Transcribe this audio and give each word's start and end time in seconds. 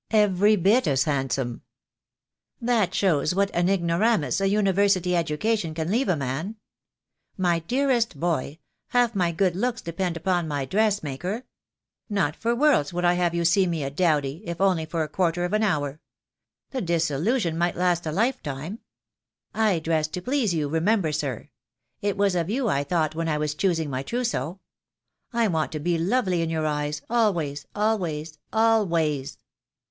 "Every 0.09 0.55
bit 0.55 0.87
as 0.87 1.03
handsome." 1.03 1.61
"That 2.59 2.95
shows 2.95 3.35
what 3.35 3.51
an 3.53 3.69
ignoramus 3.69 4.41
a 4.41 4.47
University 4.49 5.11
educa 5.11 5.59
tion 5.59 5.75
can 5.75 5.91
leave 5.91 6.09
a 6.09 6.15
man. 6.15 6.55
My 7.37 7.59
dearest 7.59 8.19
boy, 8.19 8.57
half 8.87 9.13
my 9.13 9.31
good 9.31 9.55
looks 9.55 9.79
depend 9.79 10.17
upon 10.17 10.47
my 10.47 10.65
dressmaker. 10.65 11.43
Not 12.09 12.35
for 12.35 12.55
worlds 12.55 12.91
would 12.91 13.05
I 13.05 13.13
have 13.13 13.35
you 13.35 13.45
see 13.45 13.67
me 13.67 13.83
a 13.83 13.91
dowdy, 13.91 14.41
if 14.47 14.59
only 14.59 14.87
for 14.87 15.03
a 15.03 15.07
quarter 15.07 15.45
of 15.45 15.53
an 15.53 15.61
hour. 15.61 16.01
The 16.71 16.81
disillusion 16.81 17.55
might 17.55 17.75
last 17.75 18.07
a 18.07 18.11
lifetime. 18.11 18.79
I 19.53 19.77
dress 19.77 20.07
to 20.07 20.21
please 20.23 20.51
you, 20.51 20.67
remember, 20.67 21.11
sir. 21.11 21.51
It 22.01 22.17
was 22.17 22.33
of 22.33 22.49
you 22.49 22.69
I 22.69 22.83
thought 22.83 23.13
when 23.13 23.29
I 23.29 23.37
was 23.37 23.53
choosing 23.53 23.91
my 23.91 24.01
trousseau. 24.01 24.61
I 25.31 25.47
want 25.47 25.71
to 25.73 25.79
be 25.79 25.99
lovely 25.99 26.41
in 26.41 26.49
your 26.49 26.65
eyes 26.65 27.03
always, 27.07 27.67
always, 27.75 28.39
always." 28.51 29.37